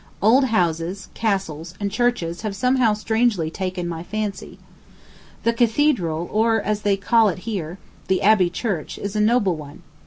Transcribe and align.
Old 0.19 0.45
houses, 0.45 1.09
castles, 1.13 1.75
and 1.79 1.91
churches 1.91 2.41
have 2.41 2.55
somehow 2.55 2.93
strangely 2.95 3.51
taken 3.51 3.87
my 3.87 4.01
fancy. 4.01 4.57
The 5.43 5.53
Cathedral, 5.53 6.27
or, 6.31 6.59
as 6.59 6.81
they 6.81 6.95
here 6.95 6.97
call 7.01 7.29
it, 7.29 7.75
the 8.07 8.23
Abbey 8.23 8.49
Church, 8.49 8.97
is 8.97 9.15
a 9.15 9.21
noble 9.21 9.55
one. 9.55 9.83